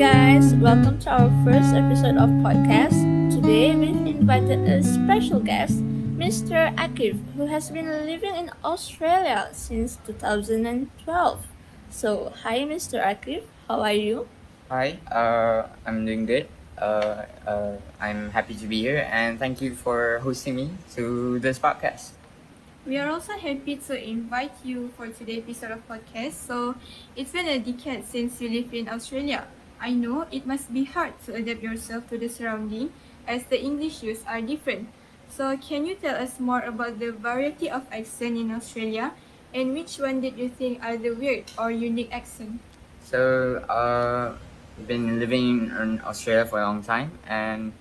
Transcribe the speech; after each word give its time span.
guys, 0.00 0.54
welcome 0.54 0.96
to 0.96 1.12
our 1.12 1.28
first 1.44 1.76
episode 1.76 2.16
of 2.16 2.32
podcast. 2.40 2.96
Today 3.28 3.76
we've 3.76 4.00
invited 4.08 4.64
a 4.64 4.80
special 4.80 5.40
guest, 5.40 5.84
Mr. 6.16 6.72
Aqif, 6.80 7.20
who 7.36 7.44
has 7.44 7.68
been 7.68 7.84
living 8.08 8.32
in 8.32 8.48
Australia 8.64 9.52
since 9.52 10.00
2012. 10.08 10.88
So, 11.90 12.32
hi 12.32 12.64
Mr. 12.64 12.96
Aqif, 12.96 13.44
how 13.68 13.84
are 13.84 13.92
you? 13.92 14.24
Hi, 14.72 14.96
uh, 15.12 15.68
I'm 15.84 16.08
doing 16.08 16.24
good. 16.24 16.48
Uh, 16.80 17.28
uh, 17.44 17.76
I'm 18.00 18.30
happy 18.32 18.54
to 18.54 18.64
be 18.64 18.80
here 18.80 19.04
and 19.12 19.38
thank 19.38 19.60
you 19.60 19.76
for 19.76 20.24
hosting 20.24 20.56
me 20.56 20.70
to 20.96 21.38
this 21.44 21.58
podcast. 21.58 22.16
We 22.86 22.96
are 22.96 23.12
also 23.12 23.36
happy 23.36 23.76
to 23.76 23.92
invite 23.92 24.56
you 24.64 24.96
for 24.96 25.12
today's 25.12 25.44
episode 25.44 25.76
of 25.76 25.84
podcast. 25.84 26.40
So, 26.40 26.74
it's 27.12 27.36
been 27.36 27.52
a 27.52 27.58
decade 27.60 28.08
since 28.08 28.40
you 28.40 28.48
lived 28.48 28.72
in 28.72 28.88
Australia. 28.88 29.44
I 29.80 29.96
know 29.96 30.26
it 30.30 30.46
must 30.46 30.72
be 30.72 30.84
hard 30.84 31.16
to 31.24 31.34
adapt 31.34 31.62
yourself 31.62 32.08
to 32.10 32.18
the 32.18 32.28
surrounding 32.28 32.92
as 33.26 33.44
the 33.48 33.56
English 33.56 34.02
use 34.02 34.20
are 34.28 34.40
different. 34.40 34.88
So, 35.30 35.56
can 35.56 35.86
you 35.86 35.94
tell 35.94 36.20
us 36.20 36.38
more 36.38 36.60
about 36.60 36.98
the 36.98 37.12
variety 37.12 37.70
of 37.70 37.86
accent 37.90 38.36
in 38.36 38.50
Australia 38.52 39.12
and 39.54 39.72
which 39.72 39.98
one 39.98 40.20
did 40.20 40.36
you 40.36 40.48
think 40.48 40.84
are 40.84 40.96
the 40.96 41.10
weird 41.16 41.44
or 41.56 41.70
unique 41.70 42.12
accent? 42.12 42.60
So, 43.02 43.64
uh, 43.70 44.36
I've 44.76 44.86
been 44.86 45.18
living 45.18 45.72
in 45.72 46.00
Australia 46.04 46.44
for 46.44 46.60
a 46.60 46.64
long 46.64 46.82
time 46.82 47.16
and 47.26 47.72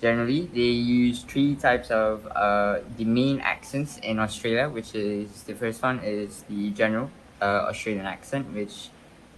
generally 0.00 0.46
they 0.54 0.72
use 0.72 1.22
three 1.24 1.56
types 1.56 1.90
of 1.90 2.26
uh, 2.34 2.78
the 2.96 3.04
main 3.04 3.40
accents 3.40 3.98
in 3.98 4.18
Australia, 4.18 4.68
which 4.68 4.94
is 4.94 5.42
the 5.42 5.54
first 5.54 5.82
one 5.82 6.00
is 6.00 6.44
the 6.48 6.70
general 6.70 7.10
uh, 7.40 7.68
Australian 7.68 8.06
accent, 8.06 8.46
which 8.54 8.88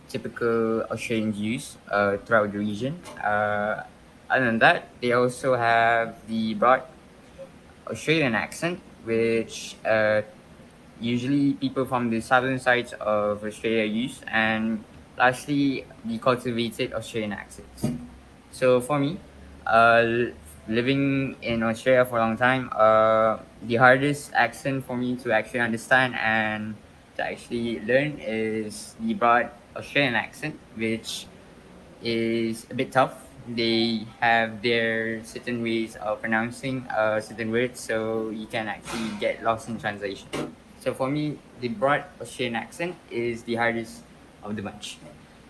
typical 0.09 0.83
Australian 0.91 1.35
use 1.35 1.77
uh, 1.91 2.17
throughout 2.25 2.53
the 2.53 2.59
region. 2.59 3.01
Uh, 3.23 3.83
other 4.31 4.47
than 4.47 4.59
that, 4.59 4.89
they 5.01 5.13
also 5.13 5.55
have 5.57 6.17
the 6.29 6.55
broad 6.55 6.83
Australian 7.87 8.35
accent, 8.35 8.81
which 9.05 9.77
uh, 9.85 10.23
usually 11.01 11.55
people 11.55 11.85
from 11.85 12.11
the 12.11 12.21
southern 12.21 12.59
sides 12.59 12.93
of 13.01 13.45
Australia 13.45 13.85
use, 13.85 14.21
and 14.29 14.83
lastly, 15.19 15.87
the 16.05 16.19
cultivated 16.19 16.93
Australian 16.93 17.33
accents. 17.33 17.87
So 18.51 18.81
for 18.81 18.99
me, 18.99 19.19
uh, 19.67 20.33
living 20.69 21.37
in 21.43 21.63
Australia 21.63 22.05
for 22.05 22.19
a 22.19 22.21
long 22.21 22.37
time, 22.37 22.71
uh, 22.73 23.39
the 23.63 23.77
hardest 23.77 24.33
accent 24.35 24.85
for 24.87 24.97
me 24.97 25.17
to 25.17 25.33
actually 25.33 25.61
understand 25.61 26.15
and 26.17 26.75
to 27.17 27.25
actually 27.25 27.81
learn 27.81 28.19
is 28.19 28.95
the 29.01 29.15
broad 29.15 29.51
Australian 29.77 30.15
accent, 30.15 30.59
which 30.75 31.27
is 32.03 32.67
a 32.71 32.75
bit 32.75 32.93
tough. 32.93 33.23
They 33.49 34.07
have 34.21 34.63
their 34.63 35.23
certain 35.25 35.63
ways 35.63 35.97
of 35.97 36.21
pronouncing 36.21 36.87
uh, 36.89 37.21
certain 37.21 37.51
words, 37.51 37.81
so 37.81 38.31
you 38.31 38.47
can 38.47 38.69
actually 38.69 39.11
get 39.21 39.45
lost 39.45 39.69
in 39.69 39.79
translation. 39.79 40.29
So 40.81 40.93
for 40.93 41.09
me, 41.09 41.39
the 41.61 41.69
broad 41.69 42.05
Australian 42.21 42.57
accent 42.57 42.97
is 43.11 43.43
the 43.45 43.57
hardest 43.57 44.05
of 44.43 44.57
the 44.57 44.63
bunch. 44.63 44.99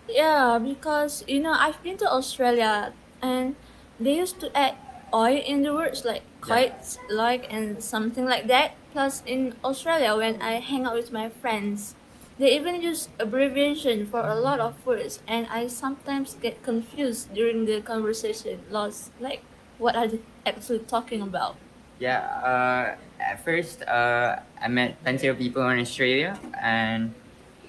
Yeah, 0.07 0.59
because 0.59 1.23
you 1.27 1.39
know, 1.41 1.51
I've 1.51 1.81
been 1.83 1.97
to 1.97 2.07
Australia 2.07 2.93
and 3.21 3.55
they 3.99 4.15
used 4.15 4.39
to 4.41 4.51
add 4.55 4.75
oil 5.15 5.39
in 5.39 5.63
the 5.63 5.73
words 5.73 6.03
like 6.03 6.23
quite 6.41 6.97
like 7.09 7.47
and 7.49 7.81
something 7.81 8.25
like 8.25 8.47
that. 8.47 8.75
Plus, 8.91 9.23
in 9.25 9.55
Australia, 9.63 10.15
when 10.15 10.41
I 10.41 10.59
hang 10.59 10.85
out 10.85 10.95
with 10.95 11.11
my 11.11 11.29
friends, 11.29 11.95
they 12.37 12.55
even 12.55 12.81
use 12.81 13.07
abbreviation 13.19 14.05
for 14.05 14.19
a 14.27 14.35
lot 14.35 14.59
of 14.59 14.75
words, 14.85 15.19
and 15.27 15.47
I 15.47 15.67
sometimes 15.67 16.35
get 16.35 16.63
confused 16.63 17.33
during 17.33 17.65
the 17.65 17.81
conversation. 17.81 18.59
Lost 18.69 19.11
like, 19.19 19.41
what 19.77 19.95
are 19.95 20.07
they 20.07 20.19
actually 20.45 20.79
talking 20.79 21.21
about? 21.21 21.55
Yeah, 21.99 22.19
uh, 22.43 22.95
at 23.23 23.43
first, 23.43 23.83
uh, 23.83 24.39
I 24.61 24.67
met 24.67 25.01
plenty 25.03 25.27
of 25.27 25.37
people 25.37 25.67
in 25.69 25.79
Australia, 25.79 26.39
and 26.59 27.13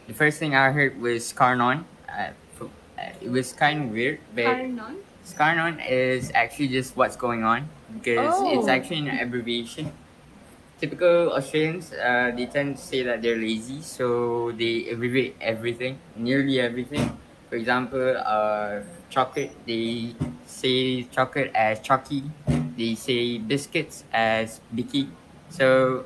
the 0.06 0.14
first 0.14 0.38
thing 0.38 0.54
I 0.54 0.70
heard 0.70 1.00
was 1.00 1.32
Carnon. 1.32 1.86
Uh, 2.10 2.30
uh, 2.98 3.12
it 3.20 3.30
was 3.30 3.52
kind 3.52 3.84
of 3.84 3.90
weird, 3.90 4.18
but 4.34 4.44
Karnon? 4.46 5.05
Scarnon 5.26 5.82
is 5.82 6.30
actually 6.34 6.68
just 6.68 6.96
what's 6.96 7.16
going 7.18 7.42
on 7.42 7.68
because 7.92 8.30
it's 8.54 8.68
Oh. 8.70 8.70
actually 8.70 9.02
an 9.10 9.18
abbreviation. 9.18 9.90
Typical 10.78 11.32
Australians, 11.32 11.90
uh, 11.92 12.30
they 12.36 12.46
tend 12.46 12.76
to 12.76 12.82
say 12.82 13.02
that 13.02 13.22
they're 13.22 13.40
lazy, 13.40 13.80
so 13.80 14.52
they 14.52 14.86
abbreviate 14.92 15.34
everything, 15.40 15.98
nearly 16.14 16.60
everything. 16.60 17.16
For 17.48 17.56
example, 17.56 18.14
uh, 18.20 18.84
chocolate, 19.08 19.56
they 19.66 20.14
say 20.46 21.04
chocolate 21.10 21.50
as 21.56 21.80
chalky. 21.80 22.28
They 22.76 22.94
say 22.94 23.38
biscuits 23.38 24.04
as 24.12 24.60
bicky. 24.74 25.08
So 25.48 26.04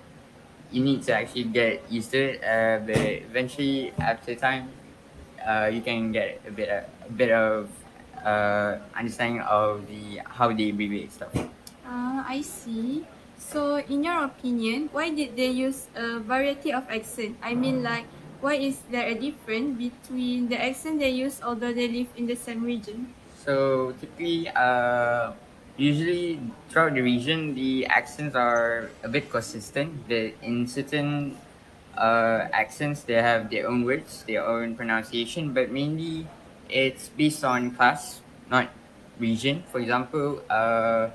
you 0.70 0.84
need 0.84 1.03
to 1.10 1.14
actually 1.19 1.50
get 1.50 1.82
used 1.91 2.12
to 2.14 2.38
it. 2.38 2.44
Uh, 2.47 2.78
but 2.86 2.97
eventually, 3.26 3.91
after 3.98 4.34
time, 4.38 4.70
uh, 5.42 5.66
you 5.66 5.82
can 5.82 6.12
get 6.12 6.41
a 6.47 6.53
bit, 6.53 6.69
a 6.70 6.86
bit 7.10 7.32
of 7.34 7.69
uh, 8.25 8.78
understanding 8.97 9.42
of 9.42 9.86
the 9.88 10.20
how 10.25 10.53
they 10.53 10.70
abbreviate 10.70 11.12
stuff. 11.12 11.32
Ah, 11.86 12.25
I 12.26 12.42
see. 12.42 13.04
So, 13.41 13.81
in 13.81 14.04
your 14.04 14.25
opinion, 14.25 14.92
why 14.92 15.10
did 15.10 15.34
they 15.34 15.48
use 15.48 15.88
a 15.97 16.20
variety 16.20 16.72
of 16.72 16.84
accent? 16.92 17.41
I 17.42 17.56
mean, 17.56 17.82
like, 17.82 18.04
why 18.41 18.54
is 18.60 18.80
there 18.91 19.09
a 19.09 19.16
difference 19.16 19.76
between 19.76 20.48
the 20.48 20.60
accent 20.60 21.00
they 21.00 21.10
use 21.10 21.41
although 21.42 21.72
they 21.72 21.88
live 21.88 22.09
in 22.16 22.26
the 22.26 22.36
same 22.36 22.62
region? 22.62 23.12
So 23.41 23.92
typically, 24.00 24.48
uh, 24.53 25.32
usually 25.76 26.41
throughout 26.69 26.94
the 26.94 27.00
region, 27.00 27.54
the 27.54 27.86
accents 27.86 28.36
are 28.36 28.91
a 29.03 29.09
bit 29.09 29.30
consistent. 29.30 30.09
But 30.09 30.36
in 30.44 30.69
certain 30.69 31.36
uh, 31.97 32.48
accents, 32.53 33.03
they 33.03 33.20
have 33.20 33.50
their 33.50 33.69
own 33.69 33.84
words, 33.84 34.25
their 34.28 34.44
own 34.44 34.76
pronunciation. 34.76 35.53
But 35.53 35.72
mainly, 35.72 36.28
it's 36.72 37.08
based 37.10 37.44
on 37.44 37.72
class, 37.72 38.20
not 38.50 38.69
region. 39.19 39.62
For 39.70 39.81
example, 39.81 40.42
uh, 40.48 41.10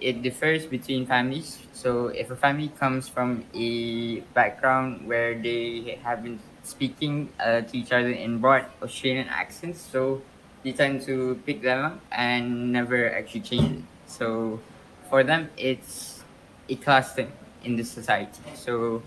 it 0.00 0.22
differs 0.22 0.66
between 0.66 1.06
families. 1.06 1.58
So 1.72 2.08
if 2.08 2.30
a 2.30 2.36
family 2.36 2.72
comes 2.78 3.08
from 3.08 3.44
a 3.54 4.20
background 4.34 5.06
where 5.06 5.34
they 5.34 5.98
have 6.02 6.22
been 6.22 6.40
speaking 6.62 7.28
uh, 7.38 7.62
to 7.62 7.76
each 7.76 7.92
other 7.92 8.10
in 8.10 8.38
broad 8.38 8.66
Australian 8.82 9.28
accents, 9.28 9.80
so 9.80 10.22
they 10.62 10.72
tend 10.72 11.02
to 11.02 11.40
pick 11.46 11.62
them 11.62 11.84
up 11.84 12.00
and 12.12 12.72
never 12.72 13.10
actually 13.12 13.40
change 13.40 13.78
it. 13.78 13.84
So 14.06 14.60
for 15.08 15.22
them, 15.24 15.50
it's 15.56 16.22
a 16.68 16.76
class 16.76 17.14
thing 17.14 17.32
in 17.64 17.76
this 17.76 17.90
society. 17.90 18.40
So 18.54 19.02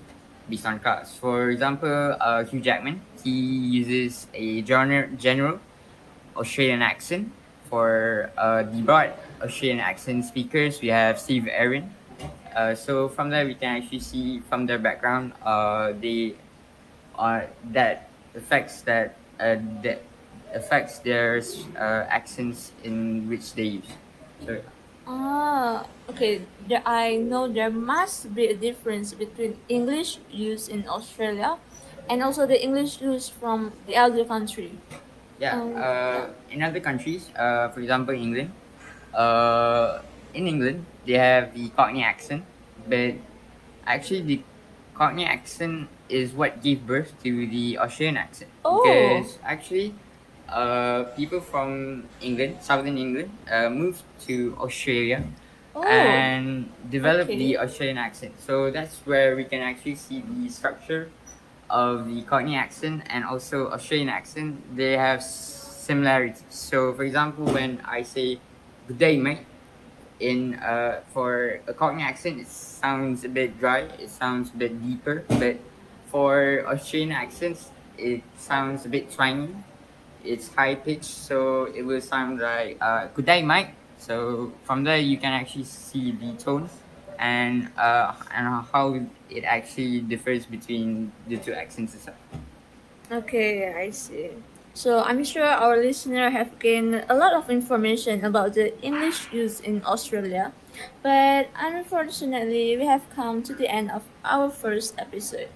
based 0.50 0.66
on 0.66 0.80
class. 0.80 1.16
For 1.16 1.50
example, 1.50 2.18
uh, 2.20 2.44
Hugh 2.44 2.60
Jackman, 2.60 3.02
he 3.24 3.32
uses 3.32 4.28
a 4.34 4.64
genre, 4.64 5.08
general 5.18 5.60
Australian 6.36 6.82
accent. 6.82 7.32
For 7.70 8.30
uh, 8.38 8.64
the 8.64 8.82
broad 8.82 9.14
Australian 9.42 9.80
accent 9.80 10.26
speakers, 10.26 10.80
we 10.82 10.90
have 10.90 11.20
Steve 11.20 11.50
Irwin. 11.50 11.90
Uh, 12.56 12.76
so 12.76 13.10
from 13.10 13.30
there, 13.30 13.46
we 13.46 13.56
can 13.56 13.82
actually 13.82 14.00
see 14.00 14.40
from 14.48 14.68
their 14.68 14.78
background, 14.78 15.34
uh, 15.42 15.94
they 16.00 16.36
are 17.16 17.48
that 17.72 18.10
affects 18.36 18.82
that 18.82 19.16
uh, 19.40 19.58
that 19.82 20.02
affects 20.54 21.00
their 21.00 21.42
uh, 21.76 22.06
accents 22.10 22.72
in 22.84 23.28
which 23.28 23.54
they 23.54 23.82
use. 23.82 23.90
So 24.46 24.62
Ah, 25.08 25.86
okay. 26.10 26.42
There, 26.68 26.82
I 26.86 27.18
know 27.18 27.48
there 27.48 27.70
must 27.70 28.34
be 28.34 28.48
a 28.48 28.56
difference 28.56 29.14
between 29.14 29.60
English 29.68 30.20
used 30.32 30.70
in 30.70 30.88
Australia 30.88 31.58
and 32.10 32.24
also 32.24 32.48
the 32.48 32.56
English 32.60 33.02
used 33.02 33.34
from 33.36 33.74
the 33.88 33.96
other 33.96 34.24
country. 34.24 34.72
Yeah, 35.40 35.60
Um, 35.60 35.76
uh, 35.76 36.24
in 36.52 36.64
other 36.64 36.80
countries, 36.80 37.28
uh, 37.36 37.68
for 37.70 37.82
example, 37.82 38.16
England, 38.16 38.52
uh, 39.14 40.00
in 40.34 40.48
England, 40.48 40.86
they 41.06 41.20
have 41.20 41.54
the 41.54 41.68
Cockney 41.76 42.04
accent, 42.04 42.44
but 42.88 43.16
actually, 43.86 44.22
the 44.22 44.40
Cockney 44.94 45.26
accent 45.26 45.90
is 46.08 46.32
what 46.32 46.62
gave 46.64 46.86
birth 46.86 47.12
to 47.24 47.48
the 47.48 47.78
Australian 47.78 48.18
accent. 48.18 48.52
Oh. 48.64 48.80
Because 48.84 49.40
actually, 49.44 49.96
uh, 50.54 51.04
people 51.18 51.42
from 51.42 52.06
England, 52.22 52.58
southern 52.62 52.98
England, 52.98 53.32
uh, 53.52 53.70
moved 53.70 54.04
to 54.28 54.56
Australia 54.60 55.24
Oh, 55.76 55.82
and 55.84 56.70
developed 56.92 57.32
okay. 57.32 57.38
the 57.40 57.58
Australian 57.58 57.98
accent. 57.98 58.38
So 58.40 58.70
that's 58.70 59.02
where 59.10 59.36
we 59.36 59.44
can 59.44 59.62
actually 59.62 59.96
see 59.96 60.22
the 60.22 60.48
structure 60.50 61.10
of 61.70 62.06
the 62.06 62.22
Cockney 62.30 62.56
accent 62.56 63.02
and 63.10 63.26
also 63.26 63.72
Australian 63.72 64.10
accent. 64.10 64.62
They 64.78 64.94
have 64.98 65.24
similarities. 65.24 66.44
So, 66.50 66.94
for 66.94 67.04
example, 67.04 67.46
when 67.46 67.82
I 67.90 68.04
say 68.04 68.38
"Good 68.88 69.00
day, 69.00 69.18
mate," 69.18 69.50
in 70.20 70.56
uh, 70.62 71.02
for 71.14 71.60
a 71.68 71.74
Cockney 71.74 72.04
accent, 72.04 72.40
it 72.40 72.48
sounds 72.48 73.26
a 73.26 73.30
bit 73.30 73.60
dry. 73.60 73.90
It 73.98 74.10
sounds 74.12 74.52
a 74.54 74.58
bit 74.58 74.78
deeper. 74.78 75.26
But 75.28 75.58
for 76.14 76.64
Australian 76.70 77.12
accents, 77.12 77.70
it 77.98 78.22
sounds 78.38 78.86
a 78.86 78.90
bit 78.90 79.10
twangy. 79.12 79.56
It's 80.24 80.54
high 80.54 80.76
pitch, 80.76 81.04
so 81.04 81.66
it 81.66 81.84
will 81.84 82.02
sound 82.02 82.40
like 82.40 82.78
uh, 82.82 83.08
Kudai 83.16 83.44
Mike." 83.44 83.76
So 83.98 84.52
from 84.64 84.84
there, 84.84 84.98
you 84.98 85.18
can 85.18 85.34
actually 85.34 85.66
see 85.66 86.12
the 86.12 86.34
tones 86.34 86.72
and 87.20 87.70
uh, 87.78 88.14
and 88.34 88.66
how 88.72 89.00
it 89.30 89.44
actually 89.44 90.02
differs 90.02 90.46
between 90.46 91.12
the 91.28 91.38
two 91.38 91.54
accents 91.54 91.96
itself. 91.96 92.18
Okay, 93.12 93.74
I 93.74 93.92
see. 93.92 94.32
So 94.74 95.04
I'm 95.04 95.24
sure 95.24 95.46
our 95.46 95.78
listener 95.78 96.32
have 96.32 96.58
gained 96.58 97.06
a 97.08 97.14
lot 97.14 97.34
of 97.34 97.50
information 97.50 98.26
about 98.26 98.56
the 98.56 98.74
English 98.82 99.32
used 99.32 99.64
in 99.64 99.84
Australia, 99.86 100.52
but 101.04 101.48
unfortunately 101.56 102.76
we 102.78 102.86
have 102.86 103.06
come 103.14 103.44
to 103.44 103.54
the 103.54 103.70
end 103.70 103.92
of 103.92 104.02
our 104.26 104.50
first 104.50 104.96
episode. 104.98 105.50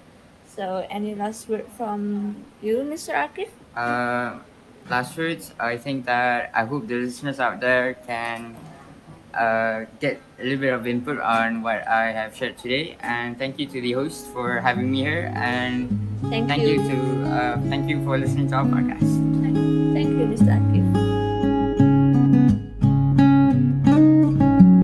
So 0.46 0.86
any 0.88 1.14
last 1.14 1.48
word 1.48 1.66
from 1.76 2.44
you, 2.62 2.78
Mr. 2.86 3.10
Aqif? 3.14 3.50
Uh, 3.74 4.38
last 4.90 5.16
words, 5.16 5.52
I 5.60 5.76
think 5.76 6.06
that 6.06 6.50
I 6.54 6.64
hope 6.64 6.88
the 6.88 6.96
listeners 6.96 7.40
out 7.40 7.60
there 7.60 7.94
can 8.06 8.56
uh, 9.34 9.84
get 10.00 10.20
a 10.38 10.42
little 10.42 10.58
bit 10.58 10.72
of 10.72 10.86
input 10.86 11.20
on 11.20 11.62
what 11.62 11.86
I 11.86 12.12
have 12.12 12.34
shared 12.34 12.58
today. 12.58 12.96
And 13.00 13.38
thank 13.38 13.58
you 13.58 13.66
to 13.66 13.80
the 13.80 13.92
host 13.92 14.26
for 14.32 14.60
having 14.60 14.90
me 14.90 15.00
here. 15.02 15.32
And 15.34 15.88
Thank, 16.30 16.48
thank 16.48 16.62
you. 16.62 16.82
you 16.82 16.88
to 16.88 17.24
uh, 17.30 17.60
thank 17.68 17.88
you 17.88 18.02
for 18.04 18.18
listening 18.18 18.48
to 18.50 18.56
our 18.56 18.64
podcast. 18.64 19.06
Thank 19.94 20.10
you, 20.10 20.26
Mr. 20.26 20.50
Aqif. 20.50 21.07